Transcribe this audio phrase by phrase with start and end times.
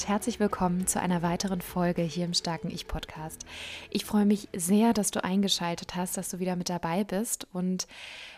[0.00, 3.44] Und herzlich willkommen zu einer weiteren Folge hier im Starken Ich Podcast.
[3.90, 7.86] Ich freue mich sehr, dass du eingeschaltet hast, dass du wieder mit dabei bist und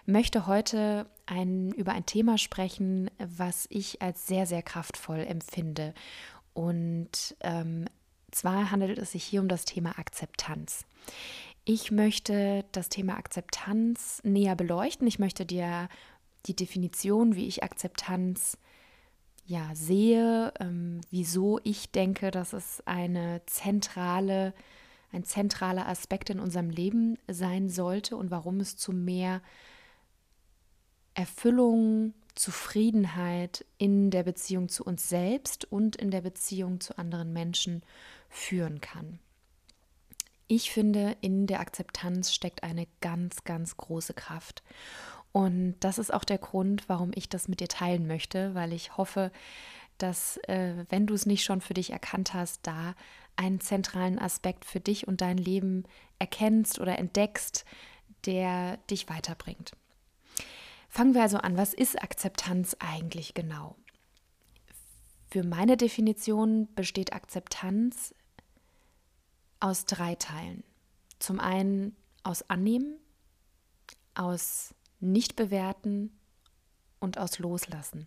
[0.05, 5.95] möchte heute ein, über ein Thema sprechen, was ich als sehr, sehr kraftvoll empfinde.
[6.53, 7.85] Und ähm,
[8.33, 10.85] zwar handelt es sich hier um das Thema Akzeptanz.
[11.65, 15.07] Ich möchte das Thema Akzeptanz näher beleuchten.
[15.07, 15.89] Ich möchte dir
[16.47, 18.59] die Definition, wie ich Akzeptanz
[19.53, 24.55] ja, sehe, ähm, wieso ich denke, dass es eine zentrale,
[25.13, 29.43] ein zentraler Aspekt in unserem Leben sein sollte und warum es zu mehr
[31.13, 37.83] Erfüllung, Zufriedenheit in der Beziehung zu uns selbst und in der Beziehung zu anderen Menschen
[38.31, 39.19] führen kann.
[40.49, 44.63] Ich finde, in der Akzeptanz steckt eine ganz, ganz große Kraft.
[45.33, 48.97] Und das ist auch der Grund, warum ich das mit dir teilen möchte, weil ich
[48.97, 49.33] hoffe,
[49.99, 52.95] dass, äh, wenn du es nicht schon für dich erkannt hast, da
[53.37, 55.85] einen zentralen Aspekt für dich und dein Leben
[56.19, 57.65] erkennst oder entdeckst,
[58.27, 59.73] der dich weiterbringt.
[60.89, 63.77] Fangen wir also an, was ist Akzeptanz eigentlich genau?
[65.31, 68.15] Für meine Definition besteht Akzeptanz
[69.61, 70.63] aus drei Teilen.
[71.19, 72.99] Zum einen aus Annehmen,
[74.15, 76.11] aus nicht bewerten
[77.01, 78.07] und aus Loslassen.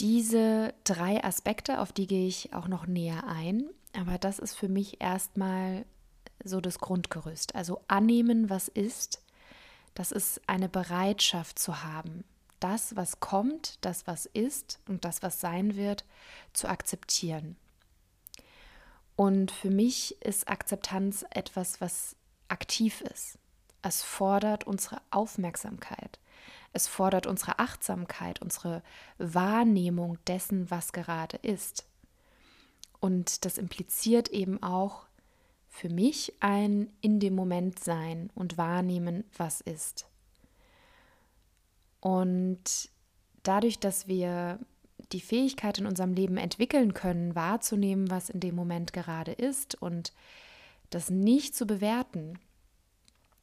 [0.00, 4.68] Diese drei Aspekte, auf die gehe ich auch noch näher ein, aber das ist für
[4.68, 5.84] mich erstmal
[6.42, 7.54] so das Grundgerüst.
[7.54, 9.22] Also annehmen, was ist,
[9.94, 12.24] das ist eine Bereitschaft zu haben,
[12.58, 16.04] das, was kommt, das, was ist und das, was sein wird,
[16.52, 17.56] zu akzeptieren.
[19.14, 22.16] Und für mich ist Akzeptanz etwas, was
[22.48, 23.38] aktiv ist.
[23.82, 26.18] Es fordert unsere Aufmerksamkeit.
[26.72, 28.82] Es fordert unsere Achtsamkeit, unsere
[29.18, 31.84] Wahrnehmung dessen, was gerade ist.
[33.00, 35.06] Und das impliziert eben auch
[35.68, 40.06] für mich ein in dem Moment sein und wahrnehmen, was ist.
[42.00, 42.90] Und
[43.42, 44.58] dadurch, dass wir
[45.12, 50.12] die Fähigkeit in unserem Leben entwickeln können, wahrzunehmen, was in dem Moment gerade ist und
[50.90, 52.38] das nicht zu bewerten,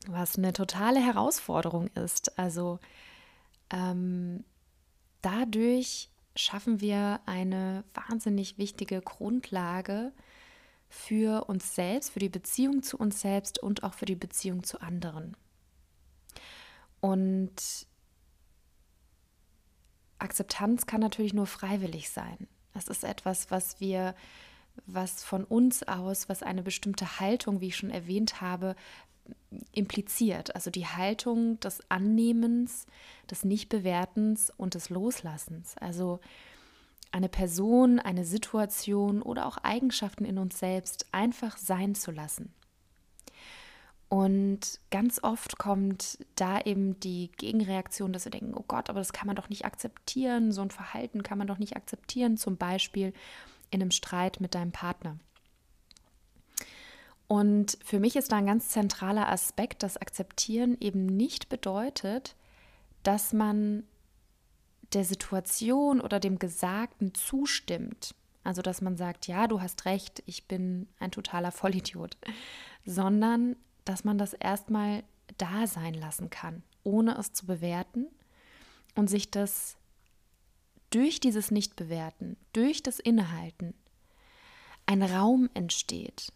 [0.08, 2.38] was eine totale Herausforderung ist.
[2.40, 2.80] Also
[3.70, 4.44] ähm,
[5.22, 10.14] dadurch schaffen wir eine wahnsinnig wichtige Grundlage
[10.88, 14.82] für uns selbst, für die Beziehung zu uns selbst und auch für die Beziehung zu
[14.82, 15.36] anderen.
[17.02, 17.88] Und
[20.18, 22.48] Akzeptanz kann natürlich nur freiwillig sein.
[22.74, 24.16] Das ist etwas, was wir,
[24.86, 28.76] was von uns aus, was eine bestimmte Haltung, wie ich schon erwähnt habe,
[29.74, 30.56] impliziert.
[30.56, 32.86] Also die Haltung des Annehmens,
[33.30, 35.78] des Nichtbewertens und des Loslassens.
[35.78, 36.20] Also
[37.12, 42.54] eine Person, eine Situation oder auch Eigenschaften in uns selbst einfach sein zu lassen.
[44.10, 49.14] Und ganz oft kommt da eben die Gegenreaktion, dass wir denken, oh Gott, aber das
[49.14, 53.14] kann man doch nicht akzeptieren, so ein Verhalten kann man doch nicht akzeptieren, zum Beispiel
[53.70, 55.18] in einem Streit mit deinem Partner.
[57.30, 62.36] Und für mich ist da ein ganz zentraler Aspekt, dass Akzeptieren eben nicht bedeutet,
[63.04, 63.84] dass man
[64.94, 68.16] der Situation oder dem Gesagten zustimmt.
[68.44, 72.18] Also, dass man sagt, ja, du hast recht, ich bin ein totaler Vollidiot,
[72.84, 73.56] sondern
[73.86, 75.04] dass man das erstmal
[75.38, 78.08] da sein lassen kann, ohne es zu bewerten
[78.96, 79.78] und sich das
[80.90, 83.76] durch dieses Nichtbewerten, durch das Innehalten,
[84.88, 86.34] ein Raum entsteht,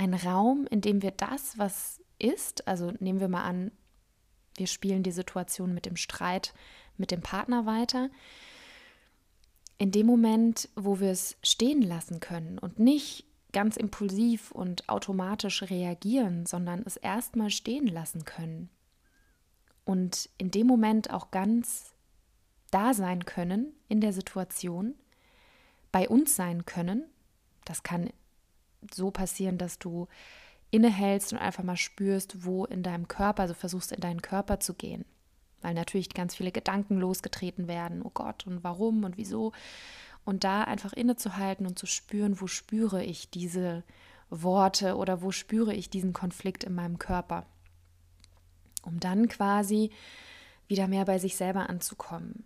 [0.00, 3.70] ein Raum, in dem wir das, was ist, also nehmen wir mal an,
[4.56, 6.54] wir spielen die Situation mit dem Streit
[6.96, 8.08] mit dem Partner weiter,
[9.76, 15.64] in dem Moment, wo wir es stehen lassen können und nicht ganz impulsiv und automatisch
[15.64, 18.70] reagieren, sondern es erstmal stehen lassen können.
[19.84, 21.92] Und in dem Moment auch ganz
[22.70, 24.94] da sein können in der Situation,
[25.92, 27.04] bei uns sein können.
[27.64, 28.10] Das kann
[28.92, 30.08] so passieren, dass du
[30.70, 34.74] innehältst und einfach mal spürst, wo in deinem Körper, also versuchst in deinen Körper zu
[34.74, 35.04] gehen.
[35.62, 39.52] Weil natürlich ganz viele Gedanken losgetreten werden, oh Gott, und warum und wieso.
[40.24, 43.82] Und da einfach innezuhalten und zu spüren, wo spüre ich diese
[44.30, 47.46] Worte oder wo spüre ich diesen Konflikt in meinem Körper.
[48.82, 49.90] Um dann quasi
[50.68, 52.44] wieder mehr bei sich selber anzukommen.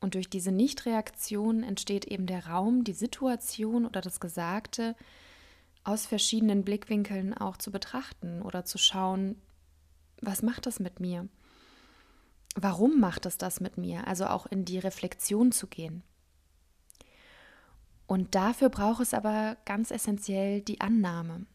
[0.00, 4.94] Und durch diese Nichtreaktion entsteht eben der Raum, die Situation oder das Gesagte
[5.84, 9.40] aus verschiedenen Blickwinkeln auch zu betrachten oder zu schauen,
[10.20, 11.28] was macht das mit mir?
[12.54, 14.06] Warum macht es das mit mir?
[14.06, 16.02] Also auch in die Reflexion zu gehen.
[18.06, 21.46] Und dafür braucht es aber ganz essentiell die Annahme.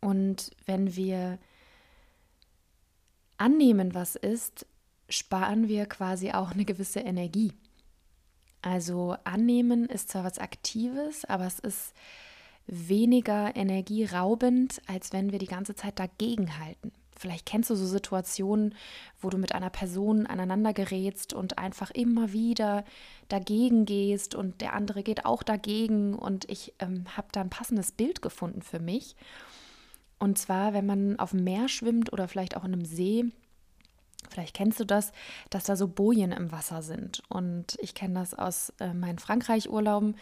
[0.00, 1.38] Und wenn wir
[3.38, 4.66] annehmen, was ist,
[5.08, 7.52] sparen wir quasi auch eine gewisse Energie.
[8.64, 11.92] Also annehmen ist zwar was Aktives, aber es ist
[12.66, 16.90] weniger energieraubend, als wenn wir die ganze Zeit dagegen halten.
[17.14, 18.74] Vielleicht kennst du so Situationen,
[19.20, 22.86] wo du mit einer Person aneinander gerätst und einfach immer wieder
[23.28, 26.14] dagegen gehst und der andere geht auch dagegen.
[26.14, 29.14] Und ich ähm, habe da ein passendes Bild gefunden für mich.
[30.18, 33.26] Und zwar, wenn man auf dem Meer schwimmt oder vielleicht auch in einem See,
[34.30, 35.12] Vielleicht kennst du das,
[35.50, 37.22] dass da so Bojen im Wasser sind.
[37.28, 40.16] Und ich kenne das aus äh, meinen Frankreich-Urlauben,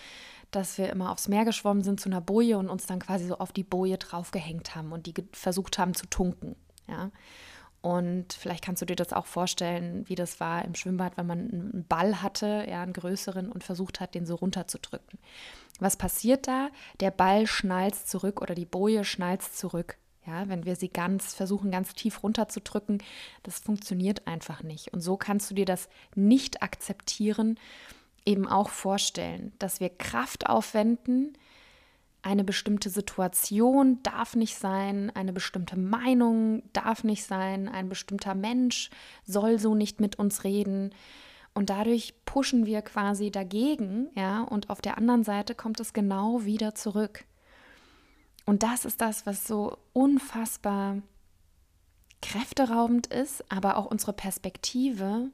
[0.50, 3.38] dass wir immer aufs Meer geschwommen sind zu einer Boje und uns dann quasi so
[3.38, 6.56] auf die Boje draufgehängt haben und die versucht haben zu tunken.
[6.88, 7.10] Ja.
[7.82, 11.38] Und vielleicht kannst du dir das auch vorstellen, wie das war im Schwimmbad, wenn man
[11.38, 15.18] einen Ball hatte, ja, einen größeren und versucht hat, den so runterzudrücken.
[15.80, 16.68] Was passiert da?
[17.00, 19.98] Der Ball schnalzt zurück oder die Boje schnalzt zurück.
[20.26, 23.02] Ja, wenn wir sie ganz versuchen, ganz tief runterzudrücken,
[23.42, 24.92] das funktioniert einfach nicht.
[24.92, 27.58] Und so kannst du dir das nicht akzeptieren,
[28.24, 31.36] eben auch vorstellen, dass wir Kraft aufwenden,
[32.22, 38.90] eine bestimmte Situation darf nicht sein, eine bestimmte Meinung darf nicht sein, ein bestimmter Mensch
[39.24, 40.94] soll so nicht mit uns reden.
[41.52, 46.44] Und dadurch pushen wir quasi dagegen, ja, und auf der anderen Seite kommt es genau
[46.44, 47.24] wieder zurück.
[48.44, 50.98] Und das ist das, was so unfassbar
[52.20, 55.30] kräfteraubend ist, aber auch unsere Perspektive,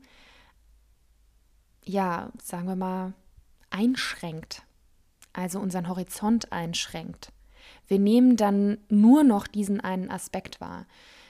[1.85, 3.13] ja, sagen wir mal,
[3.71, 4.63] einschränkt,
[5.33, 7.33] also unseren Horizont einschränkt.
[7.87, 10.87] Wir nehmen dann nur noch diesen einen Aspekt wahr.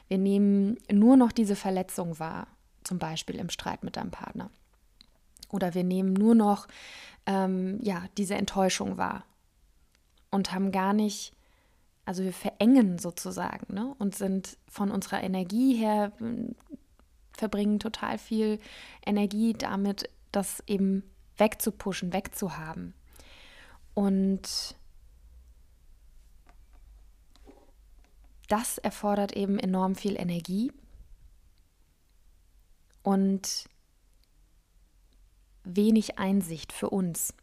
[0.09, 2.47] Wir nehmen nur noch diese Verletzung wahr,
[2.85, 4.51] zum Beispiel im Streit mit deinem Partner.
[5.51, 6.67] Oder wir nehmen nur noch
[7.27, 9.25] ähm, ja, diese Enttäuschung wahr
[10.31, 11.33] und haben gar nicht
[12.09, 13.95] also wir verengen sozusagen ne?
[13.99, 16.11] und sind von unserer Energie her,
[17.35, 18.61] verbringen total viel
[19.05, 21.03] Energie damit, das eben
[21.37, 22.95] wegzupuschen, wegzuhaben.
[23.93, 24.75] Und
[28.49, 30.73] das erfordert eben enorm viel Energie
[33.03, 33.69] und
[35.63, 37.35] wenig Einsicht für uns.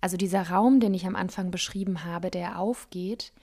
[0.00, 3.34] Also dieser Raum, den ich am Anfang beschrieben habe, der aufgeht,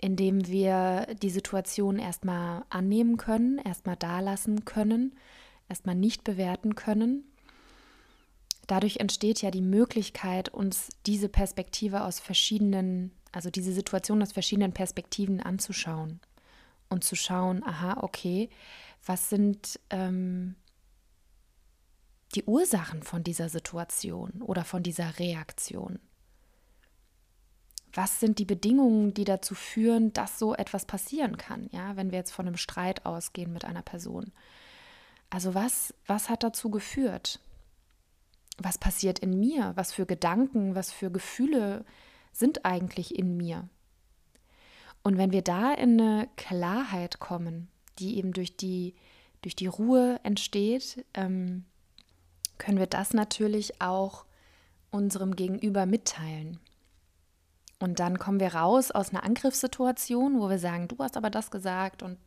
[0.00, 5.14] indem wir die Situation erstmal annehmen können, erstmal da lassen können,
[5.68, 7.24] erstmal nicht bewerten können.
[8.66, 14.72] Dadurch entsteht ja die Möglichkeit, uns diese Perspektive aus verschiedenen, also diese Situation aus verschiedenen
[14.72, 16.20] Perspektiven anzuschauen
[16.88, 18.48] und zu schauen, aha, okay,
[19.04, 20.54] was sind ähm,
[22.34, 25.98] die Ursachen von dieser Situation oder von dieser Reaktion?
[27.92, 32.18] Was sind die Bedingungen, die dazu führen, dass so etwas passieren kann, ja, wenn wir
[32.18, 34.32] jetzt von einem Streit ausgehen mit einer Person.
[35.28, 37.40] Also was, was hat dazu geführt?
[38.58, 39.72] Was passiert in mir?
[39.76, 41.84] Was für Gedanken, was für Gefühle
[42.32, 43.68] sind eigentlich in mir?
[45.02, 47.68] Und wenn wir da in eine Klarheit kommen,
[47.98, 48.94] die eben durch die,
[49.42, 51.64] durch die Ruhe entsteht, ähm,
[52.58, 54.26] können wir das natürlich auch
[54.90, 56.60] unserem Gegenüber mitteilen.
[57.80, 61.50] Und dann kommen wir raus aus einer Angriffssituation, wo wir sagen, du hast aber das
[61.50, 62.18] gesagt und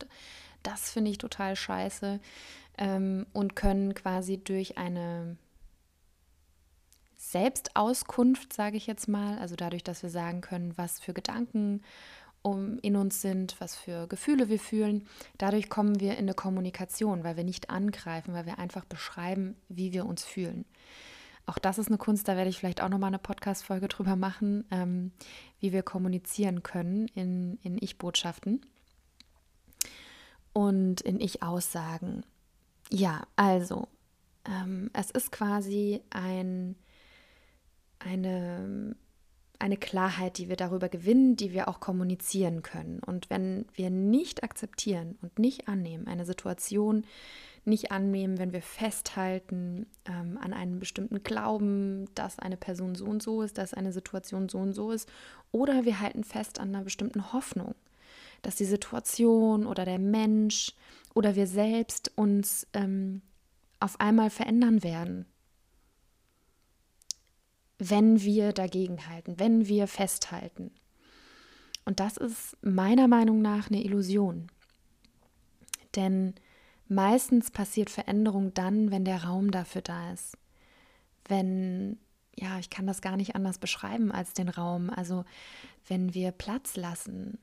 [0.63, 2.19] das finde ich total scheiße
[2.79, 5.37] ähm, und können quasi durch eine
[7.17, 11.81] Selbstauskunft, sage ich jetzt mal, also dadurch, dass wir sagen können, was für Gedanken
[12.41, 15.07] um, in uns sind, was für Gefühle wir fühlen,
[15.37, 19.93] dadurch kommen wir in eine Kommunikation, weil wir nicht angreifen, weil wir einfach beschreiben, wie
[19.93, 20.65] wir uns fühlen.
[21.45, 24.65] Auch das ist eine Kunst, da werde ich vielleicht auch nochmal eine Podcast-Folge drüber machen,
[24.71, 25.11] ähm,
[25.59, 28.65] wie wir kommunizieren können in, in Ich-Botschaften
[30.53, 32.25] und in Ich-Aussagen.
[32.89, 33.87] Ja, also,
[34.45, 36.75] ähm, es ist quasi ein,
[37.99, 38.95] eine,
[39.59, 42.99] eine Klarheit, die wir darüber gewinnen, die wir auch kommunizieren können.
[42.99, 47.05] Und wenn wir nicht akzeptieren und nicht annehmen, eine Situation,
[47.65, 53.23] nicht annehmen, wenn wir festhalten ähm, an einem bestimmten Glauben, dass eine Person so und
[53.23, 55.09] so ist, dass eine Situation so und so ist.
[55.51, 57.75] Oder wir halten fest an einer bestimmten Hoffnung,
[58.41, 60.73] dass die Situation oder der Mensch
[61.13, 63.21] oder wir selbst uns ähm,
[63.79, 65.25] auf einmal verändern werden,
[67.79, 70.71] wenn wir dagegen halten, wenn wir festhalten.
[71.85, 74.47] Und das ist meiner Meinung nach eine Illusion.
[75.95, 76.33] Denn
[76.93, 80.37] meistens passiert Veränderung dann, wenn der Raum dafür da ist.
[81.25, 81.97] Wenn,
[82.35, 84.89] ja, ich kann das gar nicht anders beschreiben als den Raum.
[84.89, 85.25] Also
[85.87, 87.37] wenn wir Platz lassen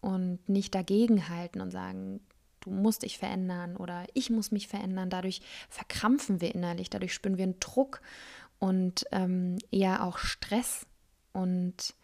[0.00, 2.20] und nicht dagegen halten und sagen,
[2.60, 7.38] du musst dich verändern oder ich muss mich verändern, dadurch verkrampfen wir innerlich, dadurch spüren
[7.38, 8.00] wir einen Druck
[8.58, 10.86] und ähm, eher auch Stress
[11.32, 11.94] und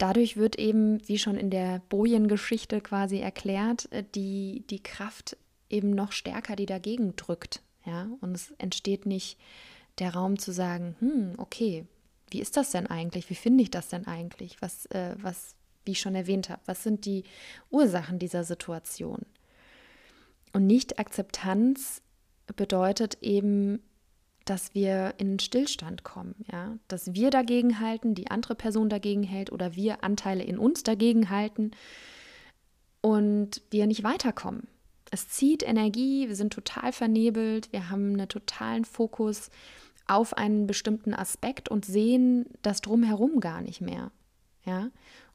[0.00, 5.36] dadurch wird eben, wie schon in der Bojen-Geschichte quasi erklärt, äh, die, die Kraft
[5.68, 7.62] eben noch stärker, die dagegen drückt.
[7.84, 8.08] Ja?
[8.20, 9.38] Und es entsteht nicht
[9.98, 11.86] der Raum zu sagen, hm, okay,
[12.30, 13.28] wie ist das denn eigentlich?
[13.30, 14.60] Wie finde ich das denn eigentlich?
[14.62, 15.54] Was, äh, was,
[15.84, 17.24] wie ich schon erwähnt habe, was sind die
[17.70, 19.20] Ursachen dieser Situation?
[20.52, 22.02] Und Nicht-Akzeptanz
[22.56, 23.80] bedeutet eben
[24.44, 29.52] dass wir in Stillstand kommen, ja, dass wir dagegen halten, die andere Person dagegen hält
[29.52, 31.72] oder wir Anteile in uns dagegen halten
[33.00, 34.68] und wir nicht weiterkommen.
[35.10, 39.50] Es zieht Energie, wir sind total vernebelt, wir haben einen totalen Fokus
[40.06, 44.10] auf einen bestimmten Aspekt und sehen das drumherum gar nicht mehr,
[44.64, 44.90] ja,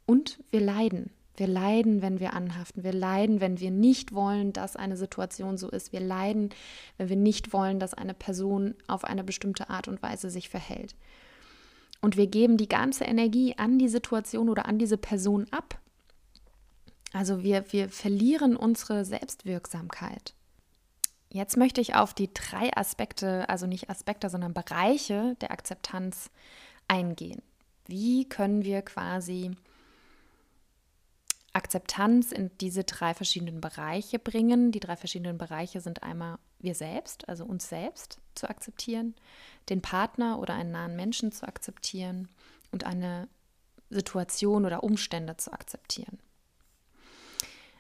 [0.05, 1.12] und wir leiden.
[1.38, 2.84] Wir leiden, wenn wir anhaften.
[2.84, 5.92] Wir leiden, wenn wir nicht wollen, dass eine Situation so ist.
[5.92, 6.50] Wir leiden,
[6.98, 10.96] wenn wir nicht wollen, dass eine Person auf eine bestimmte Art und Weise sich verhält.
[12.01, 15.80] Und wir geben die ganze Energie an die Situation oder an diese Person ab.
[17.13, 20.34] Also wir, wir verlieren unsere Selbstwirksamkeit.
[21.30, 26.30] Jetzt möchte ich auf die drei Aspekte, also nicht Aspekte, sondern Bereiche der Akzeptanz
[26.88, 27.42] eingehen.
[27.88, 29.51] Wie können wir quasi
[31.55, 34.71] Akzeptanz in diese drei verschiedenen Bereiche bringen.
[34.71, 39.15] Die drei verschiedenen Bereiche sind einmal wir selbst, also uns selbst zu akzeptieren,
[39.69, 42.27] den Partner oder einen nahen Menschen zu akzeptieren
[42.71, 43.29] und eine
[43.89, 46.19] Situation oder Umstände zu akzeptieren.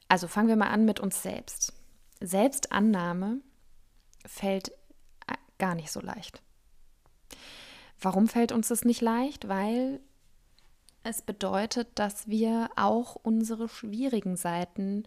[0.07, 1.73] Also fangen wir mal an mit uns selbst.
[2.21, 3.41] Selbstannahme
[4.25, 4.69] fällt
[5.27, 6.41] äh, gar nicht so leicht.
[7.99, 9.47] Warum fällt uns das nicht leicht?
[9.47, 9.99] Weil
[11.05, 15.03] es bedeutet, dass wir auch unsere schwierigen Seiten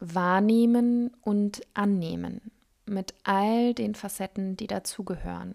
[0.00, 2.40] wahrnehmen und annehmen
[2.84, 5.54] mit all den Facetten, die dazugehören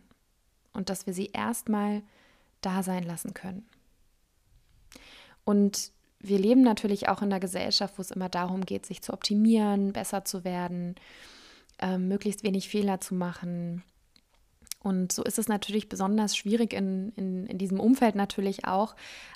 [0.74, 2.02] und dass wir sie erstmal
[2.62, 3.68] da sein lassen können.
[5.44, 9.14] Und wir leben natürlich auch in einer Gesellschaft, wo es immer darum geht, sich zu
[9.14, 10.96] optimieren, besser zu werden,
[11.80, 13.84] äh, möglichst wenig Fehler zu machen,
[14.82, 18.96] und so ist es natürlich besonders schwierig in, in, in diesem Umfeld natürlich auch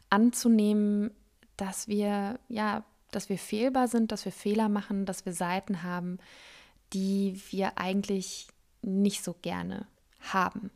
[0.10, 1.12] anzunehmen,
[1.58, 6.18] dass wir, ja, dass wir fehlbar sind, dass wir Fehler machen, dass wir Seiten haben,
[6.94, 8.48] die wir eigentlich
[8.82, 9.86] nicht so gerne
[10.22, 10.72] haben.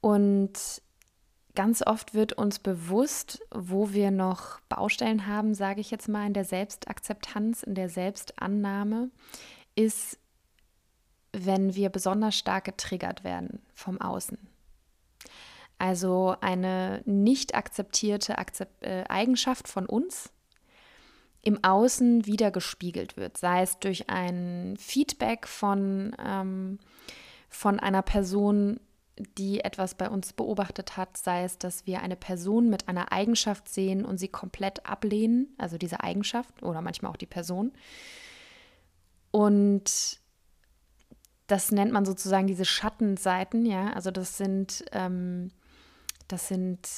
[0.00, 0.52] Und
[1.54, 6.34] ganz oft wird uns bewusst, wo wir noch Baustellen haben, sage ich jetzt mal, in
[6.34, 9.10] der Selbstakzeptanz, in der Selbstannahme,
[9.74, 10.18] ist
[11.44, 14.38] wenn wir besonders stark getriggert werden vom Außen.
[15.78, 20.30] Also eine nicht akzeptierte Akzept äh, Eigenschaft von uns
[21.42, 26.78] im Außen wiedergespiegelt wird, sei es durch ein Feedback von, ähm,
[27.48, 28.80] von einer Person,
[29.38, 33.68] die etwas bei uns beobachtet hat, sei es, dass wir eine Person mit einer Eigenschaft
[33.68, 37.72] sehen und sie komplett ablehnen, also diese Eigenschaft oder manchmal auch die Person.
[39.30, 40.20] Und
[41.48, 43.92] das nennt man sozusagen diese Schattenseiten, ja.
[43.94, 45.50] Also das sind, ähm,
[46.28, 46.88] das sind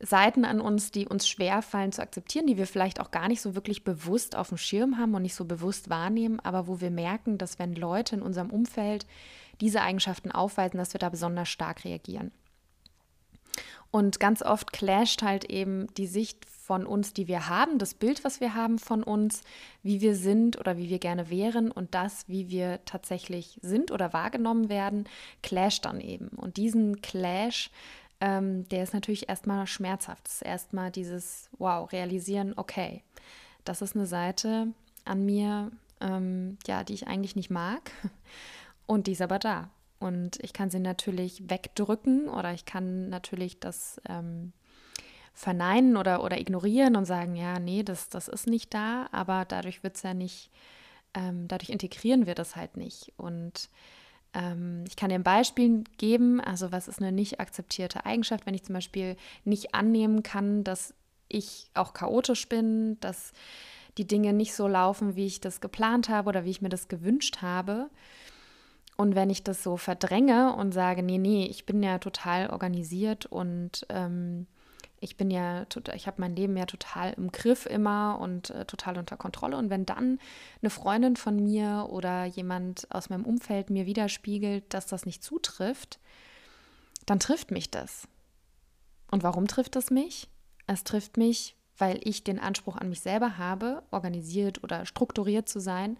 [0.00, 3.54] Seiten an uns, die uns schwerfallen zu akzeptieren, die wir vielleicht auch gar nicht so
[3.54, 7.36] wirklich bewusst auf dem Schirm haben und nicht so bewusst wahrnehmen, aber wo wir merken,
[7.36, 9.06] dass wenn Leute in unserem Umfeld
[9.60, 12.32] diese Eigenschaften aufweisen, dass wir da besonders stark reagieren.
[13.90, 18.24] Und ganz oft clasht halt eben die Sicht von uns, die wir haben, das Bild,
[18.24, 19.40] was wir haben von uns,
[19.82, 24.12] wie wir sind oder wie wir gerne wären und das, wie wir tatsächlich sind oder
[24.12, 25.08] wahrgenommen werden,
[25.42, 26.28] clasht dann eben.
[26.28, 27.70] Und diesen Clash,
[28.20, 30.28] ähm, der ist natürlich erstmal schmerzhaft.
[30.42, 33.02] Erstmal dieses, wow, realisieren, okay,
[33.64, 34.68] das ist eine Seite
[35.06, 35.70] an mir,
[36.02, 37.92] ähm, ja, die ich eigentlich nicht mag
[38.86, 39.70] und die ist aber da.
[39.98, 44.52] Und ich kann sie natürlich wegdrücken oder ich kann natürlich das ähm,
[45.34, 49.82] verneinen oder, oder ignorieren und sagen, ja, nee, das, das ist nicht da, aber dadurch
[49.82, 50.50] wird es ja nicht,
[51.14, 53.12] ähm, dadurch integrieren wir das halt nicht.
[53.16, 53.70] Und
[54.34, 58.54] ähm, ich kann dir ein Beispiel geben, also was ist eine nicht akzeptierte Eigenschaft, wenn
[58.54, 60.94] ich zum Beispiel nicht annehmen kann, dass
[61.28, 63.32] ich auch chaotisch bin, dass
[63.96, 66.88] die Dinge nicht so laufen, wie ich das geplant habe oder wie ich mir das
[66.88, 67.90] gewünscht habe.
[69.00, 73.26] Und wenn ich das so verdränge und sage, nee, nee, ich bin ja total organisiert
[73.26, 74.48] und ähm,
[74.98, 78.98] ich bin ja, ich habe mein Leben ja total im Griff immer und äh, total
[78.98, 79.56] unter Kontrolle.
[79.56, 80.18] Und wenn dann
[80.60, 86.00] eine Freundin von mir oder jemand aus meinem Umfeld mir widerspiegelt, dass das nicht zutrifft,
[87.06, 88.08] dann trifft mich das.
[89.12, 90.28] Und warum trifft es mich?
[90.66, 95.60] Es trifft mich, weil ich den Anspruch an mich selber habe, organisiert oder strukturiert zu
[95.60, 95.98] sein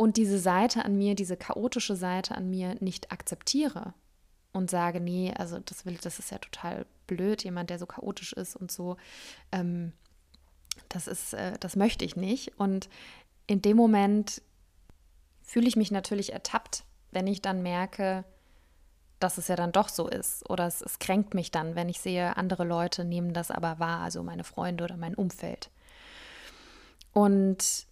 [0.00, 3.92] und diese Seite an mir, diese chaotische Seite an mir nicht akzeptiere
[4.50, 8.32] und sage, nee, also das will, das ist ja total blöd, jemand, der so chaotisch
[8.32, 8.96] ist und so,
[9.52, 9.92] ähm,
[10.88, 12.58] das ist, äh, das möchte ich nicht.
[12.58, 12.88] Und
[13.46, 14.40] in dem Moment
[15.42, 18.24] fühle ich mich natürlich ertappt, wenn ich dann merke,
[19.18, 20.48] dass es ja dann doch so ist.
[20.48, 24.00] Oder es, es kränkt mich dann, wenn ich sehe, andere Leute nehmen das aber wahr,
[24.00, 25.68] also meine Freunde oder mein Umfeld.
[27.12, 27.89] Und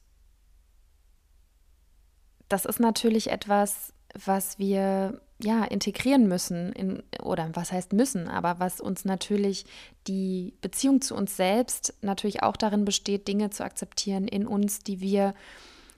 [2.49, 8.59] das ist natürlich etwas, was wir ja integrieren müssen in, oder was heißt müssen, aber
[8.59, 9.67] was uns natürlich
[10.07, 15.01] die Beziehung zu uns selbst natürlich auch darin besteht, Dinge zu akzeptieren in uns, die
[15.01, 15.35] wir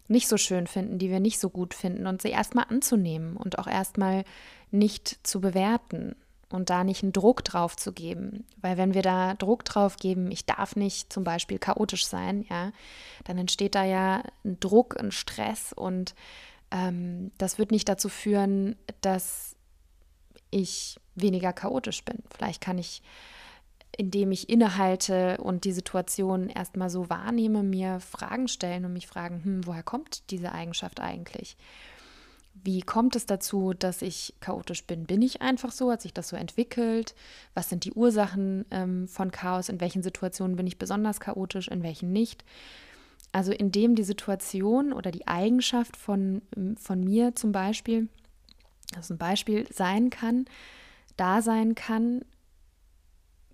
[0.08, 3.58] nicht so schön finden, die wir nicht so gut finden und sie erstmal anzunehmen und
[3.58, 4.24] auch erstmal
[4.70, 6.16] nicht zu bewerten
[6.50, 8.44] und da nicht einen Druck drauf zu geben.
[8.60, 12.72] Weil wenn wir da Druck drauf geben, ich darf nicht zum Beispiel chaotisch sein, ja,
[13.24, 16.14] dann entsteht da ja ein Druck, ein Stress und
[16.70, 19.56] ähm, das wird nicht dazu führen, dass
[20.50, 22.18] ich weniger chaotisch bin.
[22.34, 23.02] Vielleicht kann ich,
[23.96, 29.44] indem ich innehalte und die Situation erstmal so wahrnehme, mir Fragen stellen und mich fragen,
[29.44, 31.56] hm, woher kommt diese Eigenschaft eigentlich?
[32.62, 35.04] Wie kommt es dazu, dass ich chaotisch bin?
[35.04, 35.90] Bin ich einfach so?
[35.90, 37.14] Hat sich das so entwickelt?
[37.54, 39.68] Was sind die Ursachen ähm, von Chaos?
[39.68, 42.44] In welchen Situationen bin ich besonders chaotisch, in welchen nicht?
[43.32, 46.42] Also indem die Situation oder die Eigenschaft von,
[46.76, 48.08] von mir zum Beispiel,
[48.94, 50.46] das ein Beispiel sein kann,
[51.16, 52.24] da sein kann,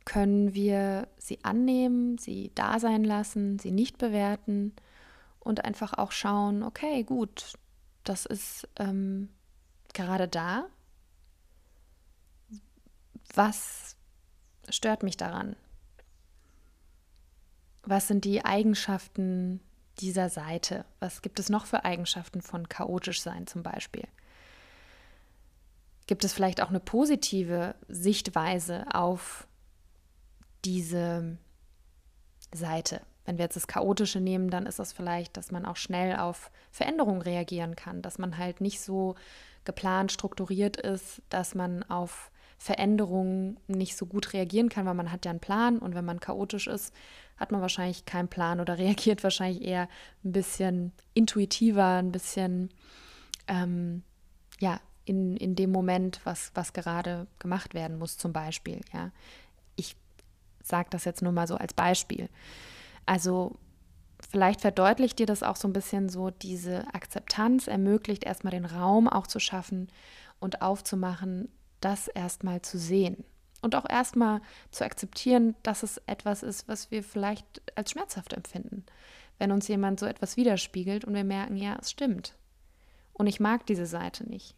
[0.06, 4.72] können wir sie annehmen, sie da sein lassen, sie nicht bewerten
[5.40, 7.54] und einfach auch schauen, okay, gut,
[8.08, 9.28] das ist ähm,
[9.92, 10.66] gerade da.
[13.34, 13.96] Was
[14.68, 15.56] stört mich daran?
[17.82, 19.60] Was sind die Eigenschaften
[19.98, 20.84] dieser Seite?
[21.00, 24.06] Was gibt es noch für Eigenschaften von chaotisch sein zum Beispiel?
[26.06, 29.46] Gibt es vielleicht auch eine positive Sichtweise auf
[30.64, 31.36] diese
[32.52, 33.02] Seite?
[33.26, 36.50] Wenn wir jetzt das Chaotische nehmen, dann ist das vielleicht, dass man auch schnell auf
[36.70, 39.16] Veränderungen reagieren kann, dass man halt nicht so
[39.64, 45.26] geplant, strukturiert ist, dass man auf Veränderungen nicht so gut reagieren kann, weil man hat
[45.26, 46.94] ja einen Plan und wenn man chaotisch ist,
[47.36, 49.88] hat man wahrscheinlich keinen Plan oder reagiert wahrscheinlich eher
[50.24, 52.70] ein bisschen intuitiver, ein bisschen
[53.48, 54.02] ähm,
[54.58, 58.80] ja, in, in dem Moment, was, was gerade gemacht werden muss, zum Beispiel.
[58.92, 59.10] Ja.
[59.76, 59.96] Ich
[60.62, 62.28] sage das jetzt nur mal so als Beispiel.
[63.06, 63.56] Also
[64.28, 69.08] vielleicht verdeutlicht dir das auch so ein bisschen so, diese Akzeptanz ermöglicht erstmal den Raum
[69.08, 69.88] auch zu schaffen
[70.40, 71.48] und aufzumachen,
[71.80, 73.24] das erstmal zu sehen.
[73.62, 78.84] Und auch erstmal zu akzeptieren, dass es etwas ist, was wir vielleicht als schmerzhaft empfinden.
[79.38, 82.34] Wenn uns jemand so etwas widerspiegelt und wir merken, ja, es stimmt.
[83.12, 84.54] Und ich mag diese Seite nicht.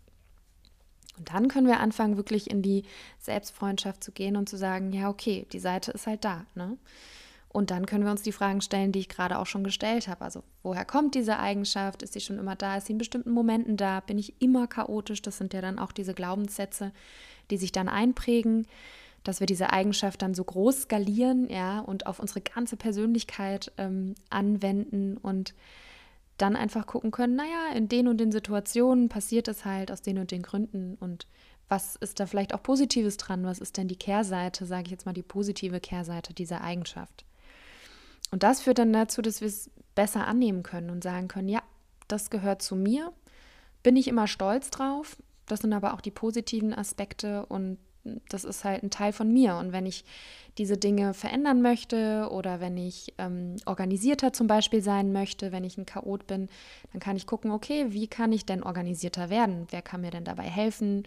[1.16, 2.84] Und dann können wir anfangen, wirklich in die
[3.18, 6.44] Selbstfreundschaft zu gehen und zu sagen, ja, okay, die Seite ist halt da.
[6.54, 6.76] Ne?
[7.58, 10.24] Und dann können wir uns die Fragen stellen, die ich gerade auch schon gestellt habe.
[10.24, 12.04] Also, woher kommt diese Eigenschaft?
[12.04, 12.76] Ist sie schon immer da?
[12.76, 13.98] Ist sie in bestimmten Momenten da?
[13.98, 15.22] Bin ich immer chaotisch?
[15.22, 16.92] Das sind ja dann auch diese Glaubenssätze,
[17.50, 18.68] die sich dann einprägen,
[19.24, 24.14] dass wir diese Eigenschaft dann so groß skalieren, ja, und auf unsere ganze Persönlichkeit ähm,
[24.30, 25.52] anwenden und
[26.36, 30.18] dann einfach gucken können, naja, in den und den Situationen passiert es halt aus den
[30.18, 31.26] und den Gründen und
[31.68, 33.44] was ist da vielleicht auch Positives dran?
[33.44, 37.24] Was ist denn die Kehrseite, sage ich jetzt mal, die positive Kehrseite dieser Eigenschaft?
[38.30, 41.62] Und das führt dann dazu, dass wir es besser annehmen können und sagen können, ja,
[42.08, 43.12] das gehört zu mir,
[43.82, 45.16] bin ich immer stolz drauf.
[45.46, 47.78] Das sind aber auch die positiven Aspekte und
[48.28, 49.56] das ist halt ein Teil von mir.
[49.56, 50.04] Und wenn ich
[50.58, 55.78] diese Dinge verändern möchte oder wenn ich ähm, organisierter zum Beispiel sein möchte, wenn ich
[55.78, 56.48] ein Chaot bin,
[56.92, 59.66] dann kann ich gucken, okay, wie kann ich denn organisierter werden?
[59.70, 61.04] Wer kann mir denn dabei helfen?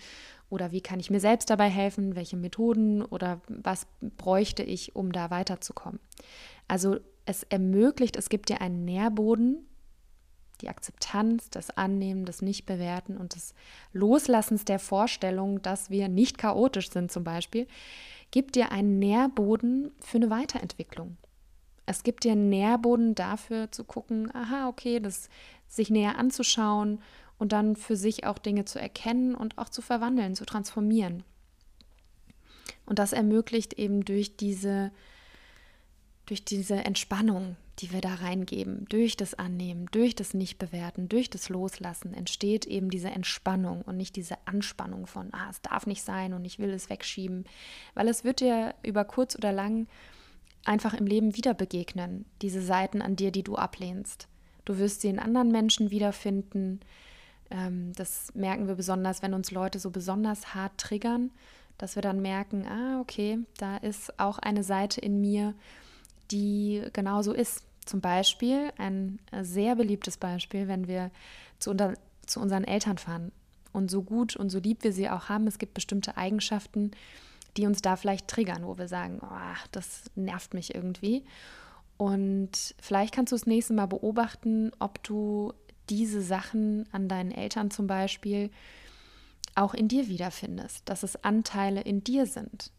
[0.50, 2.16] Oder wie kann ich mir selbst dabei helfen?
[2.16, 3.88] Welche Methoden oder was
[4.18, 6.00] bräuchte ich, um da weiterzukommen?
[6.68, 9.66] Also es ermöglicht, es gibt dir einen Nährboden,
[10.62, 13.54] die Akzeptanz, das Annehmen, das Nichtbewerten und das
[13.94, 17.68] Loslassens der Vorstellung, dass wir nicht chaotisch sind zum Beispiel,
[18.32, 21.18] gibt dir einen Nährboden für eine Weiterentwicklung.
[21.86, 25.30] Es gibt dir einen Nährboden dafür zu gucken, aha, okay, das
[25.68, 27.02] sich näher anzuschauen
[27.38, 31.24] und dann für sich auch Dinge zu erkennen und auch zu verwandeln, zu transformieren.
[32.86, 34.92] Und das ermöglicht eben durch diese,
[36.26, 41.50] durch diese Entspannung, die wir da reingeben, durch das Annehmen, durch das Nichtbewerten, durch das
[41.50, 46.34] Loslassen, entsteht eben diese Entspannung und nicht diese Anspannung von, ah, es darf nicht sein
[46.34, 47.46] und ich will es wegschieben,
[47.94, 49.88] weil es wird dir über kurz oder lang
[50.66, 54.28] einfach im Leben wieder begegnen, diese Seiten an dir, die du ablehnst.
[54.66, 56.82] Du wirst sie in anderen Menschen wiederfinden.
[57.50, 61.32] Ähm, das merken wir besonders, wenn uns Leute so besonders hart triggern,
[61.78, 65.56] dass wir dann merken, ah, okay, da ist auch eine Seite in mir,
[66.32, 67.64] die genauso ist.
[67.86, 71.12] Zum Beispiel ein sehr beliebtes Beispiel, wenn wir
[71.60, 73.32] zu, unter, zu unseren Eltern fahren.
[73.74, 76.92] Und so gut und so lieb wir sie auch haben, es gibt bestimmte Eigenschaften,
[77.58, 81.24] die uns da vielleicht triggern, wo wir sagen, oh, das nervt mich irgendwie.
[81.98, 85.54] Und vielleicht kannst du das nächste Mal beobachten, ob du
[85.90, 88.50] diese Sachen an deinen Eltern zum Beispiel
[89.56, 92.72] auch in dir wiederfindest, dass es Anteile in dir sind.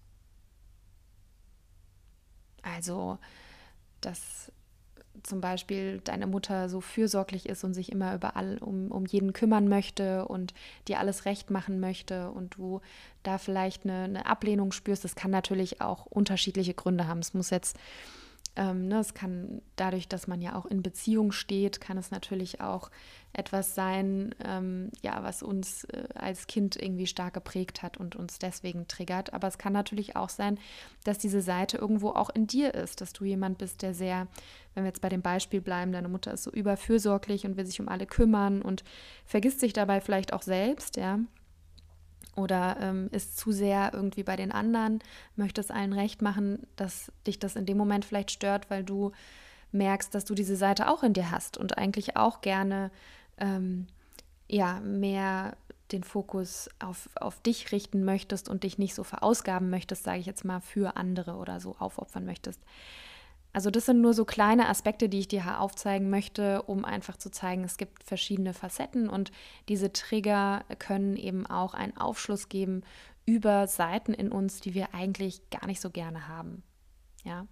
[2.62, 3.18] Also,
[4.02, 4.52] dass
[5.22, 9.68] zum Beispiel deine Mutter so fürsorglich ist und sich immer überall um, um jeden kümmern
[9.68, 10.54] möchte und
[10.88, 12.80] dir alles recht machen möchte und du
[13.22, 17.20] da vielleicht eine, eine Ablehnung spürst, das kann natürlich auch unterschiedliche Gründe haben.
[17.20, 17.76] Es muss jetzt
[18.54, 22.60] ähm, ne, es kann dadurch, dass man ja auch in Beziehung steht, kann es natürlich
[22.60, 22.90] auch
[23.32, 28.38] etwas sein, ähm, ja, was uns äh, als Kind irgendwie stark geprägt hat und uns
[28.38, 29.32] deswegen triggert.
[29.32, 30.58] Aber es kann natürlich auch sein,
[31.04, 34.26] dass diese Seite irgendwo auch in dir ist, dass du jemand bist, der sehr,
[34.74, 37.80] wenn wir jetzt bei dem Beispiel bleiben, deine Mutter ist so überfürsorglich und will sich
[37.80, 38.84] um alle kümmern und
[39.24, 41.20] vergisst sich dabei vielleicht auch selbst, ja
[42.36, 45.00] oder ähm, ist zu sehr irgendwie bei den anderen,
[45.36, 49.12] möchte es allen recht machen, dass dich das in dem Moment vielleicht stört, weil du
[49.72, 52.90] merkst, dass du diese Seite auch in dir hast und eigentlich auch gerne
[53.38, 53.86] ähm,
[54.48, 55.56] ja mehr
[55.92, 60.26] den Fokus auf, auf dich richten möchtest und dich nicht so verausgaben möchtest, sage ich
[60.26, 62.60] jetzt mal, für andere oder so aufopfern möchtest.
[63.52, 67.30] Also das sind nur so kleine Aspekte, die ich dir aufzeigen möchte, um einfach zu
[67.30, 69.30] zeigen, es gibt verschiedene Facetten und
[69.68, 72.82] diese Trigger können eben auch einen Aufschluss geben
[73.26, 76.62] über Seiten in uns, die wir eigentlich gar nicht so gerne haben.
[77.24, 77.46] Ja.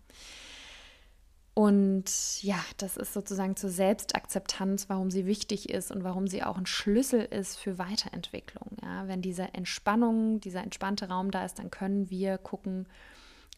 [1.53, 6.57] Und ja, das ist sozusagen zur Selbstakzeptanz, warum sie wichtig ist und warum sie auch
[6.57, 8.79] ein Schlüssel ist für Weiterentwicklung.
[8.83, 12.89] Ja, wenn diese Entspannung, dieser entspannte Raum da ist, dann können wir gucken,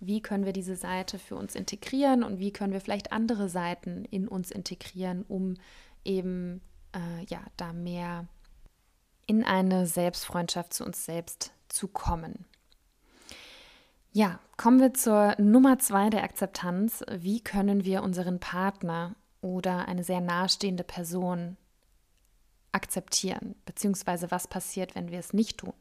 [0.04, 4.04] wie können wir diese Seite für uns integrieren und wie können wir vielleicht andere Seiten
[4.06, 5.54] in uns integrieren, um
[6.04, 6.60] eben
[6.92, 8.26] äh, ja da mehr
[9.26, 12.44] in eine Selbstfreundschaft zu uns selbst zu kommen.
[14.12, 17.02] Ja, kommen wir zur Nummer zwei der Akzeptanz.
[17.10, 21.56] Wie können wir unseren Partner oder eine sehr nahestehende Person
[22.72, 23.54] akzeptieren?
[23.64, 25.72] Beziehungsweise was passiert, wenn wir es nicht tun?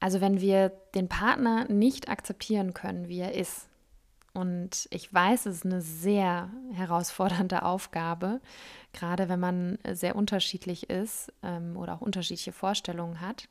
[0.00, 3.68] Also wenn wir den Partner nicht akzeptieren können, wie er ist,
[4.32, 8.40] und ich weiß, es ist eine sehr herausfordernde Aufgabe,
[8.92, 13.48] gerade wenn man sehr unterschiedlich ist ähm, oder auch unterschiedliche Vorstellungen hat.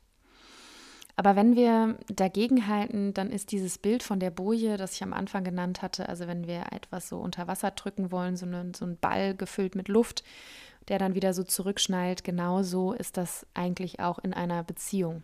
[1.16, 5.12] Aber wenn wir dagegen halten, dann ist dieses Bild von der Boje, das ich am
[5.12, 8.86] Anfang genannt hatte, also wenn wir etwas so unter Wasser drücken wollen, so, eine, so
[8.86, 10.24] ein Ball gefüllt mit Luft,
[10.88, 15.22] der dann wieder so zurückschnallt, genauso ist das eigentlich auch in einer Beziehung.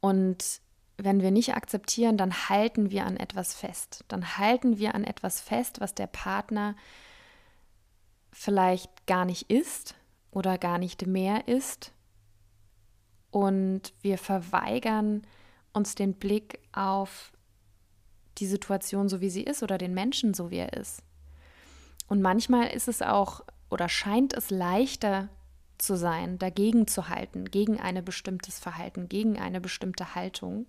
[0.00, 0.60] Und
[0.96, 4.04] wenn wir nicht akzeptieren, dann halten wir an etwas fest.
[4.08, 6.74] Dann halten wir an etwas fest, was der Partner
[8.32, 9.94] vielleicht gar nicht ist
[10.30, 11.92] oder gar nicht mehr ist.
[13.30, 15.26] Und wir verweigern
[15.72, 17.32] uns den Blick auf
[18.38, 21.02] die Situation so, wie sie ist oder den Menschen so, wie er ist.
[22.08, 25.28] Und manchmal ist es auch oder scheint es leichter,
[25.78, 30.66] zu sein, dagegen zu halten, gegen ein bestimmtes Verhalten, gegen eine bestimmte Haltung,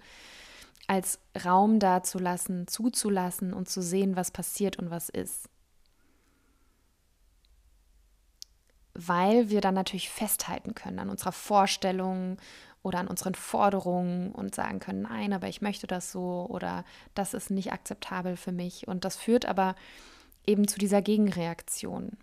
[0.88, 5.50] als Raum dazulassen, zuzulassen und zu sehen, was passiert und was ist.
[8.96, 12.38] Weil wir dann natürlich festhalten können an unserer Vorstellung
[12.82, 17.34] oder an unseren Forderungen und sagen können, nein, aber ich möchte das so oder das
[17.34, 18.88] ist nicht akzeptabel für mich.
[18.88, 19.76] Und das führt aber
[20.46, 22.18] eben zu dieser Gegenreaktion.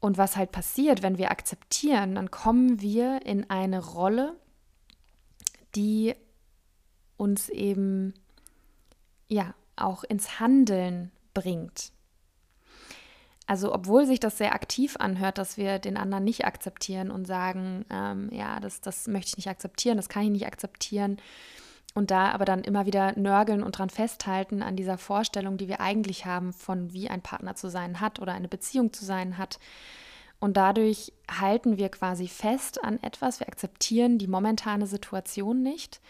[0.00, 4.36] Und was halt passiert, wenn wir akzeptieren, dann kommen wir in eine Rolle,
[5.74, 6.14] die
[7.16, 8.14] uns eben
[9.28, 11.92] ja auch ins Handeln bringt.
[13.46, 17.86] Also obwohl sich das sehr aktiv anhört, dass wir den anderen nicht akzeptieren und sagen,
[17.90, 21.16] ähm, ja, das, das möchte ich nicht akzeptieren, das kann ich nicht akzeptieren.
[21.94, 25.80] Und da aber dann immer wieder nörgeln und dran festhalten an dieser Vorstellung, die wir
[25.80, 29.58] eigentlich haben, von wie ein Partner zu sein hat oder eine Beziehung zu sein hat.
[30.38, 36.00] Und dadurch halten wir quasi fest an etwas, wir akzeptieren die momentane Situation nicht.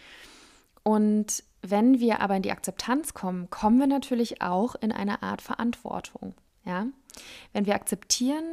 [0.82, 5.42] Und wenn wir aber in die Akzeptanz kommen, kommen wir natürlich auch in eine Art
[5.42, 6.34] Verantwortung.
[6.64, 6.86] Ja?
[7.52, 8.44] Wenn wir akzeptieren,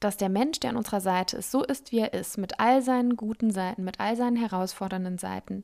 [0.00, 2.82] dass der Mensch, der an unserer Seite ist, so ist, wie er ist, mit all
[2.82, 5.62] seinen guten Seiten, mit all seinen herausfordernden Seiten,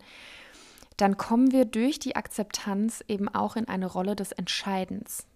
[0.96, 5.26] dann kommen wir durch die Akzeptanz eben auch in eine Rolle des Entscheidens.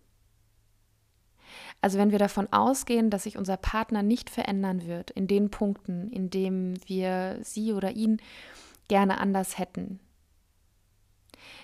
[1.80, 6.10] Also wenn wir davon ausgehen, dass sich unser Partner nicht verändern wird in den Punkten,
[6.10, 8.20] in denen wir sie oder ihn
[8.88, 10.00] gerne anders hätten,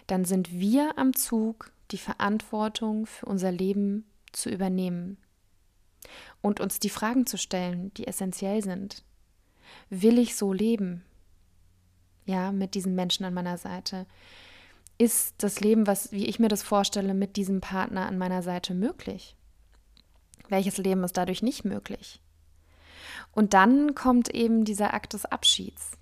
[0.06, 5.18] dann sind wir am Zug, die Verantwortung für unser Leben zu übernehmen
[6.40, 9.04] und uns die Fragen zu stellen, die essentiell sind.
[9.90, 11.04] Will ich so leben?
[12.24, 14.06] Ja, mit diesen Menschen an meiner Seite.
[14.98, 18.74] Ist das Leben, was, wie ich mir das vorstelle, mit diesem Partner an meiner Seite
[18.74, 19.34] möglich?
[20.48, 22.20] Welches Leben ist dadurch nicht möglich?
[23.32, 25.92] Und dann kommt eben dieser Akt des Abschieds,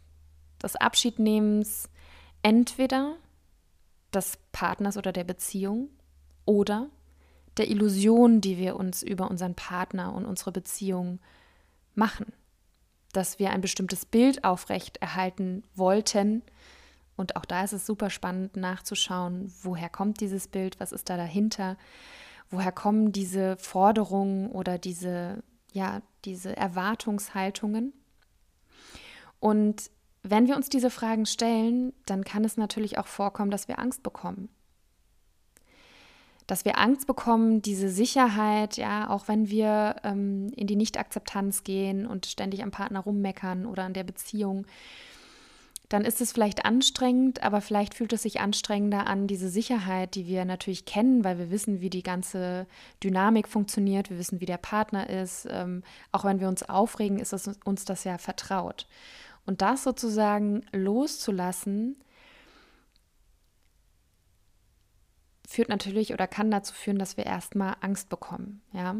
[0.62, 1.88] des Abschiednehmens
[2.42, 3.16] entweder
[4.12, 5.88] des Partners oder der Beziehung
[6.44, 6.88] oder
[7.56, 11.20] der Illusion, die wir uns über unseren Partner und unsere Beziehung
[11.94, 12.32] machen.
[13.12, 16.42] Dass wir ein bestimmtes Bild aufrecht erhalten wollten.
[17.16, 21.16] Und auch da ist es super spannend nachzuschauen, woher kommt dieses Bild, was ist da
[21.16, 21.76] dahinter,
[22.50, 25.42] woher kommen diese Forderungen oder diese,
[25.72, 27.92] ja, diese Erwartungshaltungen.
[29.38, 29.90] Und
[30.22, 34.02] wenn wir uns diese Fragen stellen, dann kann es natürlich auch vorkommen, dass wir Angst
[34.02, 34.48] bekommen
[36.50, 42.06] dass wir Angst bekommen, diese Sicherheit, ja, auch wenn wir ähm, in die Nicht-Akzeptanz gehen
[42.06, 44.66] und ständig am Partner rummeckern oder an der Beziehung,
[45.88, 50.26] dann ist es vielleicht anstrengend, aber vielleicht fühlt es sich anstrengender an, diese Sicherheit, die
[50.26, 52.66] wir natürlich kennen, weil wir wissen, wie die ganze
[53.02, 55.46] Dynamik funktioniert, wir wissen, wie der Partner ist.
[55.50, 58.88] Ähm, auch wenn wir uns aufregen, ist es uns das ja vertraut.
[59.46, 61.96] Und das sozusagen loszulassen,
[65.50, 68.96] führt natürlich oder kann dazu führen, dass wir erstmal Angst bekommen, ja.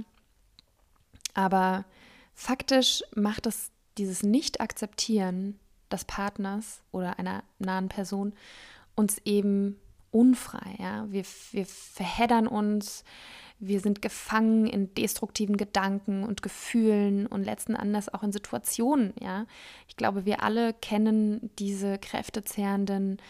[1.33, 1.85] Aber
[2.35, 5.61] faktisch macht es dieses Nicht-Akzeptieren
[5.93, 8.33] des Partners oder einer nahen Person
[8.97, 9.79] uns eben
[10.11, 11.07] unfrei, ja.
[11.13, 13.05] Wir, wir verheddern uns,
[13.61, 19.47] wir sind gefangen in destruktiven Gedanken und Gefühlen und letzten Endes auch in Situationen, ja.
[19.87, 23.23] Ich glaube, wir alle kennen diese kräftezehrenden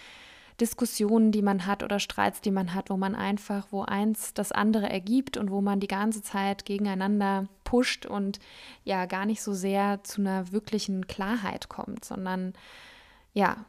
[0.60, 4.52] Diskussionen, die man hat oder Streits, die man hat, wo man einfach, wo eins das
[4.52, 8.38] andere ergibt und wo man die ganze Zeit gegeneinander pusht und
[8.84, 12.52] ja gar nicht so sehr zu einer wirklichen Klarheit kommt, sondern
[13.32, 13.64] ja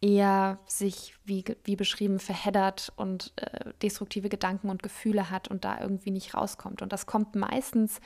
[0.00, 5.80] eher sich, wie, wie beschrieben, verheddert und äh, destruktive Gedanken und Gefühle hat und da
[5.80, 6.82] irgendwie nicht rauskommt.
[6.82, 8.00] Und das kommt meistens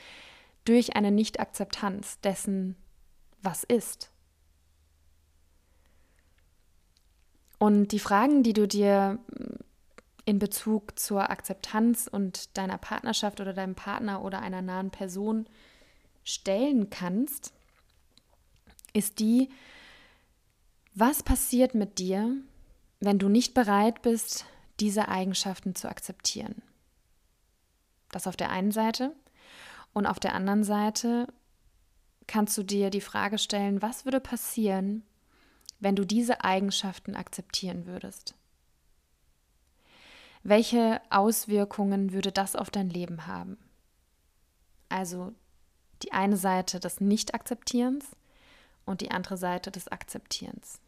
[0.63, 2.77] durch eine Nicht-Akzeptanz dessen,
[3.41, 4.11] was ist.
[7.59, 9.19] Und die Fragen, die du dir
[10.25, 15.47] in Bezug zur Akzeptanz und deiner Partnerschaft oder deinem Partner oder einer nahen Person
[16.23, 17.53] stellen kannst,
[18.93, 19.49] ist die,
[20.95, 22.33] was passiert mit dir,
[22.99, 24.45] wenn du nicht bereit bist,
[24.79, 26.61] diese Eigenschaften zu akzeptieren?
[28.11, 29.15] Das auf der einen Seite.
[29.93, 31.27] Und auf der anderen Seite
[32.27, 35.03] kannst du dir die Frage stellen, was würde passieren,
[35.79, 38.35] wenn du diese Eigenschaften akzeptieren würdest?
[40.43, 43.57] Welche Auswirkungen würde das auf dein Leben haben?
[44.87, 45.33] Also
[46.01, 48.05] die eine Seite des Nicht-Akzeptierens
[48.85, 50.79] und die andere Seite des Akzeptierens.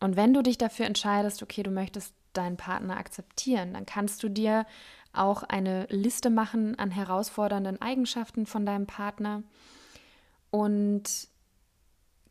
[0.00, 4.28] Und wenn du dich dafür entscheidest, okay, du möchtest deinen Partner akzeptieren, dann kannst du
[4.28, 4.66] dir
[5.12, 9.42] auch eine Liste machen an herausfordernden Eigenschaften von deinem Partner
[10.50, 11.28] und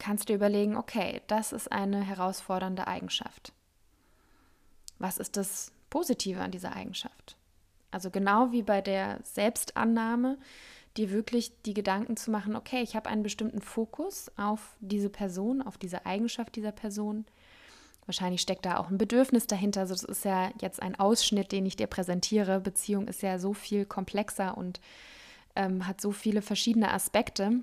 [0.01, 3.53] kannst du überlegen, okay, das ist eine herausfordernde Eigenschaft.
[4.97, 7.37] Was ist das Positive an dieser Eigenschaft?
[7.91, 10.39] Also genau wie bei der Selbstannahme,
[10.97, 15.61] dir wirklich die Gedanken zu machen, okay, ich habe einen bestimmten Fokus auf diese Person,
[15.61, 17.25] auf diese Eigenschaft dieser Person.
[18.05, 19.81] Wahrscheinlich steckt da auch ein Bedürfnis dahinter.
[19.81, 22.59] Also das ist ja jetzt ein Ausschnitt, den ich dir präsentiere.
[22.59, 24.81] Beziehung ist ja so viel komplexer und
[25.55, 27.59] ähm, hat so viele verschiedene Aspekte.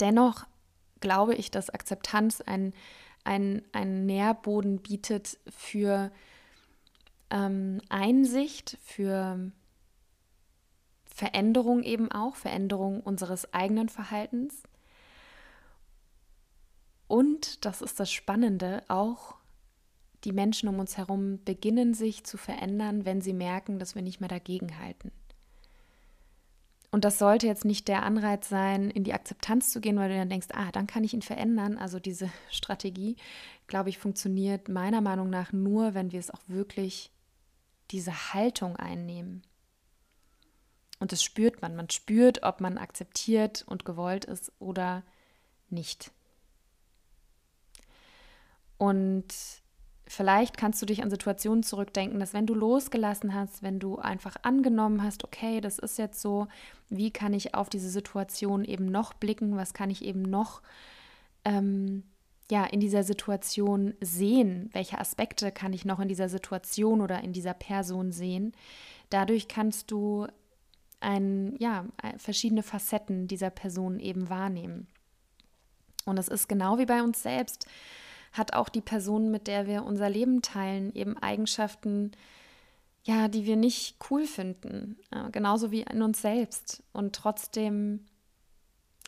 [0.00, 0.46] Dennoch
[1.00, 2.72] glaube ich, dass Akzeptanz ein,
[3.24, 6.10] ein, ein Nährboden bietet für
[7.30, 9.50] ähm, Einsicht, für
[11.06, 14.62] Veränderung eben auch, Veränderung unseres eigenen Verhaltens.
[17.08, 19.34] Und, das ist das Spannende, auch
[20.24, 24.20] die Menschen um uns herum beginnen sich zu verändern, wenn sie merken, dass wir nicht
[24.20, 25.12] mehr dagegenhalten.
[26.90, 30.16] Und das sollte jetzt nicht der Anreiz sein, in die Akzeptanz zu gehen, weil du
[30.16, 31.76] dann denkst, ah, dann kann ich ihn verändern.
[31.76, 33.16] Also diese Strategie,
[33.66, 37.12] glaube ich, funktioniert meiner Meinung nach nur, wenn wir es auch wirklich
[37.90, 39.42] diese Haltung einnehmen.
[40.98, 41.76] Und das spürt man.
[41.76, 45.04] Man spürt, ob man akzeptiert und gewollt ist oder
[45.68, 46.10] nicht.
[48.78, 49.34] Und
[50.08, 54.36] vielleicht kannst du dich an Situationen zurückdenken, dass wenn du losgelassen hast, wenn du einfach
[54.42, 56.48] angenommen hast, okay, das ist jetzt so,
[56.88, 60.62] wie kann ich auf diese Situation eben noch blicken, was kann ich eben noch
[61.44, 62.04] ähm,
[62.50, 67.32] ja, in dieser Situation sehen, welche Aspekte kann ich noch in dieser Situation oder in
[67.32, 68.52] dieser Person sehen.
[69.10, 70.26] Dadurch kannst du
[71.00, 71.84] ein, ja,
[72.16, 74.88] verschiedene Facetten dieser Person eben wahrnehmen.
[76.06, 77.66] Und es ist genau wie bei uns selbst
[78.32, 82.12] hat auch die Person, mit der wir unser Leben teilen, eben Eigenschaften,
[83.04, 86.82] ja, die wir nicht cool finden, äh, genauso wie in uns selbst.
[86.92, 88.04] Und trotzdem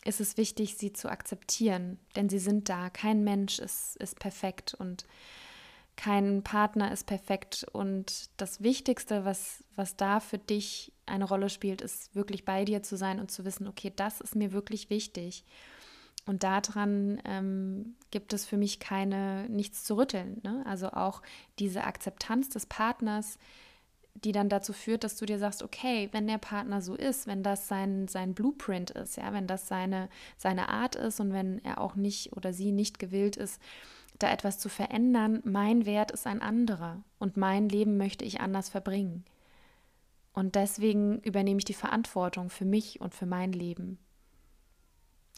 [0.03, 2.89] ist es wichtig, sie zu akzeptieren, denn sie sind da.
[2.89, 5.05] Kein Mensch ist, ist perfekt und
[5.95, 7.65] kein Partner ist perfekt.
[7.71, 12.81] Und das Wichtigste, was, was da für dich eine Rolle spielt, ist wirklich bei dir
[12.81, 15.43] zu sein und zu wissen, okay, das ist mir wirklich wichtig.
[16.25, 20.39] Und daran ähm, gibt es für mich keine, nichts zu rütteln.
[20.43, 20.63] Ne?
[20.67, 21.21] Also auch
[21.59, 23.37] diese Akzeptanz des Partners,
[24.13, 27.43] die dann dazu führt, dass du dir sagst, okay, wenn der Partner so ist, wenn
[27.43, 31.79] das sein, sein Blueprint ist, ja, wenn das seine, seine Art ist und wenn er
[31.79, 33.59] auch nicht oder sie nicht gewillt ist,
[34.19, 38.69] da etwas zu verändern, mein Wert ist ein anderer und mein Leben möchte ich anders
[38.69, 39.23] verbringen.
[40.33, 43.97] Und deswegen übernehme ich die Verantwortung für mich und für mein Leben.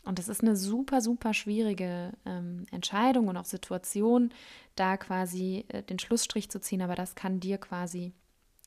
[0.03, 4.33] Und das ist eine super, super schwierige ähm, Entscheidung und auch Situation,
[4.75, 8.11] da quasi äh, den Schlussstrich zu ziehen, aber das kann dir quasi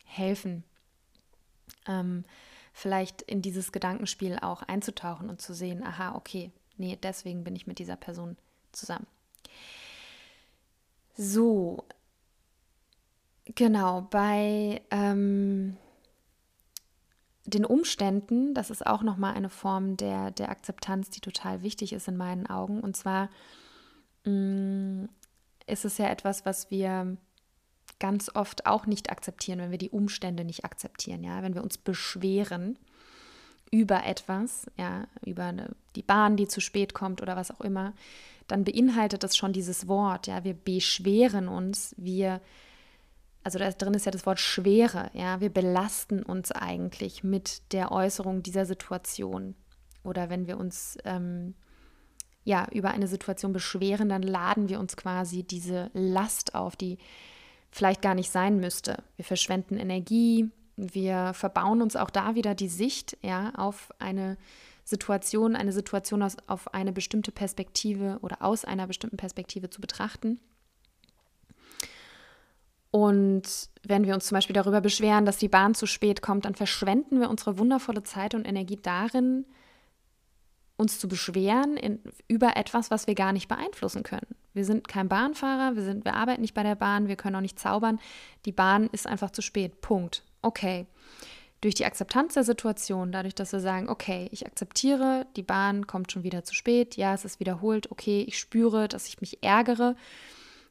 [0.05, 0.65] helfen,
[1.87, 2.25] ähm,
[2.73, 7.67] vielleicht in dieses Gedankenspiel auch einzutauchen und zu sehen, aha, okay, nee, deswegen bin ich
[7.67, 8.37] mit dieser Person
[8.73, 9.07] zusammen.
[11.19, 11.85] So,
[13.55, 15.77] genau, bei ähm,
[17.47, 22.09] den Umständen, das ist auch nochmal eine Form der, der Akzeptanz, die total wichtig ist
[22.09, 22.81] in meinen Augen.
[22.81, 23.31] Und zwar
[24.25, 25.09] mh, mm,
[25.67, 27.17] ist es ja etwas, was wir
[27.99, 31.79] ganz oft auch nicht akzeptieren, wenn wir die Umstände nicht akzeptieren, ja, wenn wir uns
[31.79, 32.79] beschweren
[33.71, 37.95] über etwas, ja, über eine, die Bahn, die zu spät kommt oder was auch immer,
[38.49, 42.41] dann beinhaltet das schon dieses Wort, ja, wir beschweren uns, wir
[43.47, 47.93] also da drin ist ja das Wort Schwere, ja, wir belasten uns eigentlich mit der
[47.93, 49.55] Äußerung dieser Situation.
[50.03, 51.55] Oder wenn wir uns ähm,
[52.43, 56.99] ja über eine Situation beschweren, dann laden wir uns quasi diese Last auf, die
[57.71, 59.05] vielleicht gar nicht sein müsste.
[59.15, 64.39] Wir verschwenden Energie, wir verbauen uns auch da wieder die Sicht ja, auf eine
[64.83, 70.41] Situation, eine Situation aus, auf eine bestimmte Perspektive oder aus einer bestimmten Perspektive zu betrachten.
[72.97, 73.43] Und
[73.83, 77.21] wenn wir uns zum Beispiel darüber beschweren, dass die Bahn zu spät kommt, dann verschwenden
[77.21, 79.45] wir unsere wundervolle Zeit und Energie darin,
[80.79, 84.35] uns zu beschweren in, über etwas, was wir gar nicht beeinflussen können.
[84.55, 87.43] Wir sind kein Bahnfahrer, wir, sind, wir arbeiten nicht bei der Bahn, wir können auch
[87.43, 88.01] nicht zaubern.
[88.47, 89.83] Die Bahn ist einfach zu spät.
[89.83, 90.23] Punkt.
[90.41, 90.87] Okay.
[91.61, 96.13] Durch die Akzeptanz der Situation, dadurch, dass wir sagen, okay, ich akzeptiere, die Bahn kommt
[96.13, 99.97] schon wieder zu spät, ja, es ist wiederholt, okay, ich spüre, dass ich mich ärgere,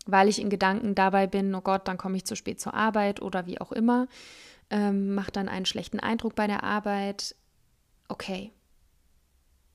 [0.05, 3.21] weil ich in Gedanken dabei bin, oh Gott, dann komme ich zu spät zur Arbeit
[3.21, 4.07] oder wie auch immer,
[4.69, 7.35] ähm, macht dann einen schlechten Eindruck bei der Arbeit.
[8.07, 8.51] Okay,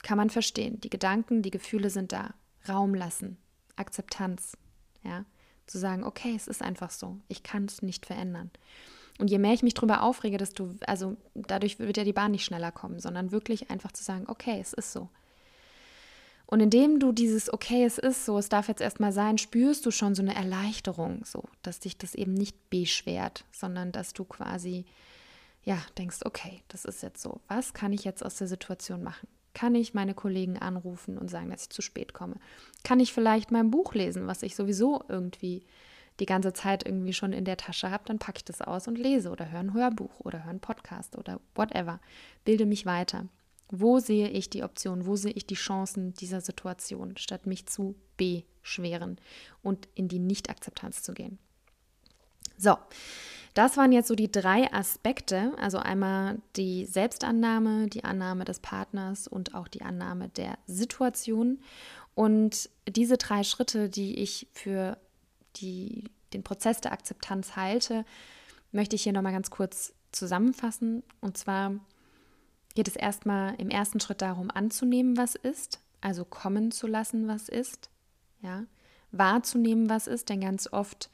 [0.03, 0.81] kann man verstehen.
[0.81, 2.35] Die Gedanken, die Gefühle sind da.
[2.69, 3.39] Raum lassen,
[3.77, 4.57] Akzeptanz,
[5.03, 5.25] ja,
[5.67, 8.51] zu sagen, okay, es ist einfach so, ich kann es nicht verändern.
[9.19, 12.45] Und je mehr ich mich darüber aufrege, desto, also dadurch wird ja die Bahn nicht
[12.45, 15.09] schneller kommen, sondern wirklich einfach zu sagen, okay, es ist so.
[16.51, 19.93] Und indem du dieses, okay, es ist so, es darf jetzt erstmal sein, spürst du
[19.93, 24.85] schon so eine Erleichterung, so, dass dich das eben nicht beschwert, sondern dass du quasi
[25.63, 27.41] ja, denkst, okay, das ist jetzt so.
[27.47, 29.29] Was kann ich jetzt aus der Situation machen?
[29.55, 32.35] Kann ich meine Kollegen anrufen und sagen, dass ich zu spät komme?
[32.83, 35.63] Kann ich vielleicht mein Buch lesen, was ich sowieso irgendwie
[36.19, 38.99] die ganze Zeit irgendwie schon in der Tasche habe, dann packe ich das aus und
[38.99, 42.01] lese oder höre ein Hörbuch oder höre einen Podcast oder whatever.
[42.45, 43.27] Bilde mich weiter.
[43.71, 45.07] Wo sehe ich die Option?
[45.07, 49.19] Wo sehe ich die Chancen dieser Situation, statt mich zu beschweren
[49.63, 51.39] und in die Nicht-Akzeptanz zu gehen?
[52.59, 52.77] So,
[53.55, 59.27] das waren jetzt so die drei Aspekte, also einmal die Selbstannahme, die Annahme des Partners
[59.27, 61.61] und auch die Annahme der Situation.
[62.15, 64.99] Und diese drei Schritte, die ich für
[65.57, 68.05] die, den Prozess der Akzeptanz halte,
[68.73, 71.03] möchte ich hier nochmal ganz kurz zusammenfassen.
[71.21, 71.75] Und zwar
[72.75, 77.49] geht es erstmal im ersten Schritt darum, anzunehmen, was ist, also kommen zu lassen, was
[77.49, 77.91] ist,
[78.41, 78.65] ja,
[79.13, 81.11] wahrzunehmen, was ist, denn ganz oft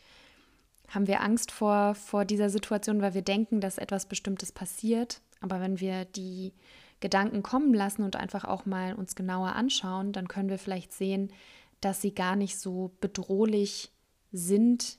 [0.89, 5.21] haben wir Angst vor, vor dieser Situation, weil wir denken, dass etwas Bestimmtes passiert.
[5.41, 6.53] Aber wenn wir die
[7.01, 11.33] Gedanken kommen lassen und einfach auch mal uns genauer anschauen, dann können wir vielleicht sehen,
[11.81, 13.93] dass sie gar nicht so bedrohlich
[14.33, 14.99] sind,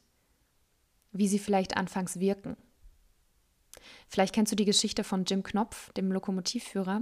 [1.12, 2.58] wie sie vielleicht anfangs wirken.
[4.07, 7.01] Vielleicht kennst du die Geschichte von Jim Knopf, dem Lokomotivführer,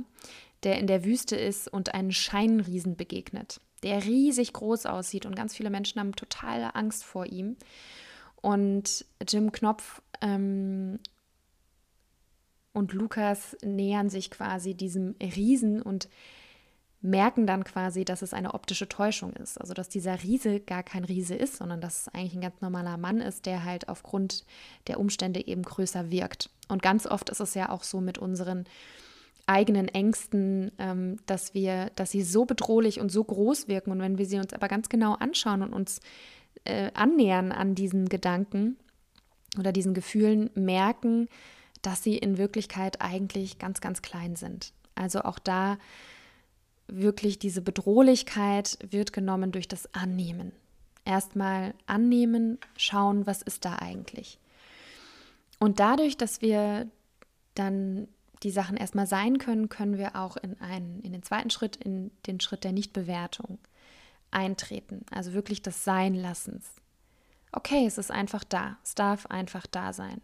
[0.64, 5.56] der in der Wüste ist und einen Scheinriesen begegnet, der riesig groß aussieht und ganz
[5.56, 7.58] viele Menschen haben totale Angst vor ihm.
[8.42, 11.00] Und Jim Knopf ähm,
[12.74, 16.10] und Lukas nähern sich quasi diesem Riesen und
[17.06, 19.60] merken dann quasi, dass es eine optische Täuschung ist.
[19.62, 22.98] Also dass dieser Riese gar kein Riese ist, sondern dass es eigentlich ein ganz normaler
[22.98, 24.46] Mann ist, der halt aufgrund
[24.88, 26.50] der Umstände eben größer wirkt.
[26.68, 28.66] Und ganz oft ist es ja auch so mit unseren
[29.48, 33.92] eigenen Ängsten, ähm, dass wir, dass sie so bedrohlich und so groß wirken.
[33.92, 36.00] Und wenn wir sie uns aber ganz genau anschauen und uns
[36.64, 38.78] äh, annähern an diesen Gedanken
[39.58, 41.28] oder diesen Gefühlen, merken,
[41.82, 44.74] dass sie in Wirklichkeit eigentlich ganz, ganz klein sind.
[44.96, 45.78] Also auch da
[46.88, 50.52] wirklich diese Bedrohlichkeit wird genommen durch das Annehmen.
[51.04, 54.40] Erstmal annehmen, schauen, was ist da eigentlich.
[55.60, 56.90] Und dadurch, dass wir
[57.54, 58.08] dann
[58.44, 62.12] die Sachen erstmal sein können, können wir auch in, einen, in den zweiten Schritt, in
[62.28, 63.60] den Schritt der Nichtbewertung
[64.32, 66.70] eintreten, also wirklich des Seinlassens.
[67.52, 70.22] Okay, es ist einfach da, es darf einfach da sein.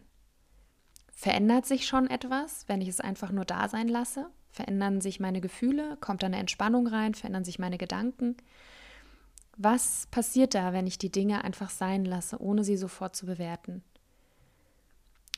[1.10, 4.28] Verändert sich schon etwas, wenn ich es einfach nur da sein lasse?
[4.50, 5.96] Verändern sich meine Gefühle?
[6.00, 7.14] Kommt da eine Entspannung rein?
[7.14, 8.36] Verändern sich meine Gedanken?
[9.56, 13.82] Was passiert da, wenn ich die Dinge einfach sein lasse, ohne sie sofort zu bewerten?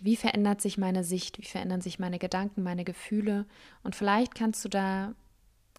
[0.00, 1.38] Wie verändert sich meine Sicht?
[1.38, 3.46] Wie verändern sich meine Gedanken, meine Gefühle?
[3.82, 5.14] Und vielleicht kannst du da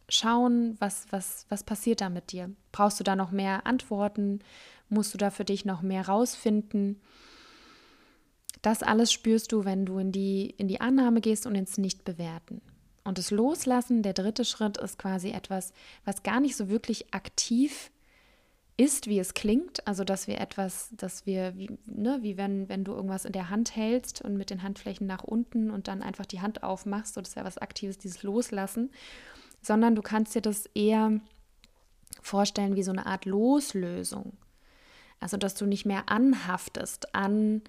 [0.10, 2.52] schauen, was, was, was passiert da mit dir?
[2.72, 4.40] Brauchst du da noch mehr Antworten?
[4.90, 7.02] Musst du da für dich noch mehr rausfinden?
[8.62, 12.62] Das alles spürst du, wenn du in die, in die Annahme gehst und ins Nicht-Bewerten.
[13.04, 17.92] Und das Loslassen, der dritte Schritt, ist quasi etwas, was gar nicht so wirklich aktiv
[18.78, 19.86] ist, wie es klingt.
[19.88, 23.50] Also, dass wir etwas, dass wir, wie, ne, wie wenn, wenn du irgendwas in der
[23.50, 27.22] Hand hältst und mit den Handflächen nach unten und dann einfach die Hand aufmachst, so
[27.22, 28.90] das wäre was Aktives, dieses Loslassen
[29.66, 31.20] sondern du kannst dir das eher
[32.22, 34.34] vorstellen wie so eine Art Loslösung.
[35.20, 37.62] Also, dass du nicht mehr anhaftest an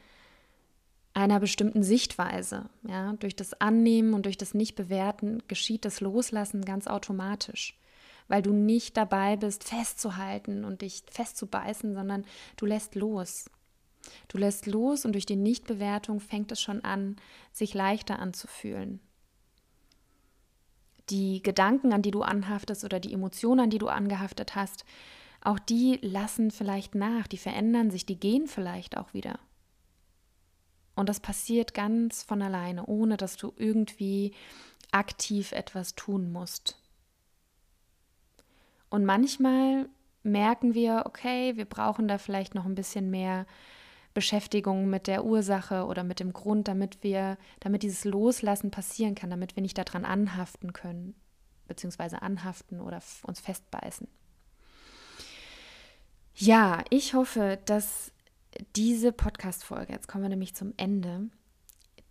[1.14, 2.68] einer bestimmten Sichtweise.
[2.86, 3.14] Ja?
[3.14, 7.78] Durch das Annehmen und durch das Nicht-Bewerten geschieht das Loslassen ganz automatisch,
[8.28, 12.24] weil du nicht dabei bist, festzuhalten und dich festzubeißen, sondern
[12.56, 13.50] du lässt los.
[14.28, 17.16] Du lässt los und durch die Nichtbewertung fängt es schon an,
[17.52, 19.00] sich leichter anzufühlen
[21.10, 24.84] die Gedanken, an die du anhaftest oder die Emotionen, an die du angehaftet hast,
[25.40, 29.38] auch die lassen vielleicht nach, die verändern sich, die gehen vielleicht auch wieder.
[30.96, 34.32] Und das passiert ganz von alleine, ohne dass du irgendwie
[34.90, 36.80] aktiv etwas tun musst.
[38.90, 39.88] Und manchmal
[40.22, 43.46] merken wir, okay, wir brauchen da vielleicht noch ein bisschen mehr
[44.14, 49.30] Beschäftigung mit der Ursache oder mit dem Grund, damit wir, damit dieses Loslassen passieren kann,
[49.30, 51.14] damit wir nicht daran anhaften können,
[51.68, 54.08] beziehungsweise anhaften oder uns festbeißen.
[56.34, 58.12] Ja, ich hoffe, dass
[58.74, 61.28] diese Podcast-Folge, jetzt kommen wir nämlich zum Ende,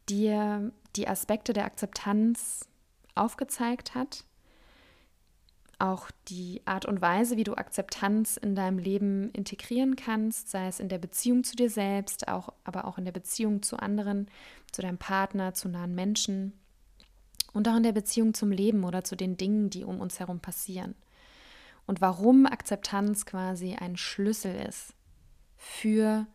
[0.10, 2.68] dir die Aspekte der Akzeptanz
[3.16, 4.26] aufgezeigt hat
[5.80, 10.80] auch die Art und Weise, wie du Akzeptanz in deinem Leben integrieren kannst, sei es
[10.80, 14.28] in der Beziehung zu dir selbst, auch, aber auch in der Beziehung zu anderen,
[14.72, 16.54] zu deinem Partner, zu nahen Menschen
[17.54, 20.40] und auch in der Beziehung zum Leben oder zu den Dingen, die um uns herum
[20.40, 20.96] passieren.
[21.86, 24.94] Und warum Akzeptanz quasi ein Schlüssel ist
[25.58, 26.28] für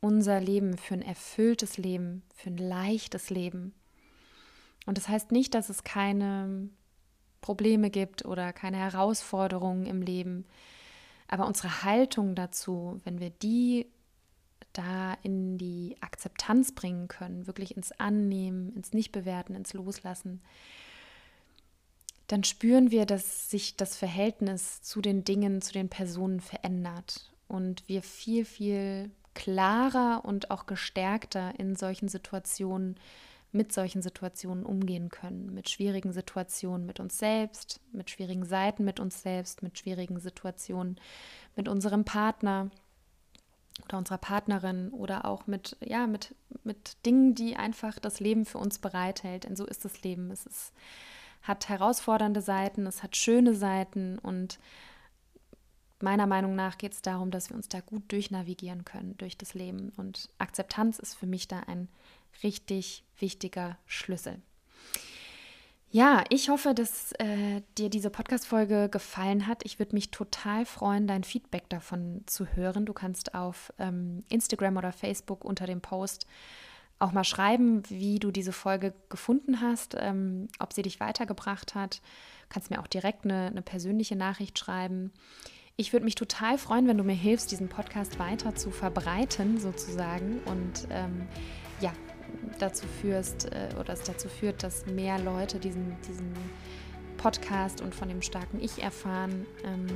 [0.00, 3.74] unser Leben, für ein erfülltes Leben, für ein leichtes Leben
[4.86, 6.68] Und das heißt nicht, dass es keine
[7.44, 10.46] Probleme gibt oder keine Herausforderungen im Leben.
[11.28, 13.86] Aber unsere Haltung dazu, wenn wir die
[14.72, 20.40] da in die Akzeptanz bringen können, wirklich ins Annehmen, ins Nichtbewerten, ins Loslassen,
[22.28, 27.86] dann spüren wir, dass sich das Verhältnis zu den Dingen, zu den Personen verändert und
[27.88, 32.96] wir viel, viel klarer und auch gestärkter in solchen Situationen
[33.54, 39.00] mit solchen Situationen umgehen können, mit schwierigen Situationen mit uns selbst, mit schwierigen Seiten mit
[39.00, 41.00] uns selbst, mit schwierigen Situationen
[41.56, 42.70] mit unserem Partner
[43.84, 48.58] oder unserer Partnerin oder auch mit, ja, mit, mit Dingen, die einfach das Leben für
[48.58, 49.44] uns bereithält.
[49.44, 50.30] Denn so ist das Leben.
[50.30, 50.72] Es ist,
[51.42, 54.58] hat herausfordernde Seiten, es hat schöne Seiten und
[56.00, 59.54] meiner Meinung nach geht es darum, dass wir uns da gut durchnavigieren können durch das
[59.54, 59.92] Leben.
[59.96, 61.88] Und Akzeptanz ist für mich da ein
[62.42, 64.40] richtig wichtiger Schlüssel.
[65.90, 69.64] Ja, ich hoffe, dass äh, dir diese Podcast-Folge gefallen hat.
[69.64, 72.84] Ich würde mich total freuen, dein Feedback davon zu hören.
[72.84, 76.26] Du kannst auf ähm, Instagram oder Facebook unter dem Post
[76.98, 81.98] auch mal schreiben, wie du diese Folge gefunden hast, ähm, ob sie dich weitergebracht hat.
[81.98, 85.12] Du kannst mir auch direkt eine, eine persönliche Nachricht schreiben.
[85.76, 90.40] Ich würde mich total freuen, wenn du mir hilfst, diesen Podcast weiter zu verbreiten, sozusagen.
[90.46, 91.28] Und ähm,
[92.58, 96.32] dazu führst äh, oder es dazu führt, dass mehr Leute diesen, diesen
[97.16, 99.46] Podcast und von dem starken Ich erfahren.
[99.64, 99.86] Ähm,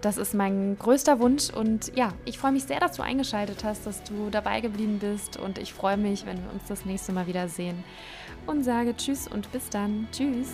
[0.00, 3.86] das ist mein größter Wunsch und ja, ich freue mich sehr, dass du eingeschaltet hast,
[3.86, 7.28] dass du dabei geblieben bist und ich freue mich, wenn wir uns das nächste Mal
[7.28, 7.84] wiedersehen
[8.46, 10.08] und sage Tschüss und bis dann.
[10.10, 10.48] Tschüss.